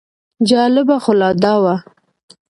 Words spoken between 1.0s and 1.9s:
خو لا دا وه.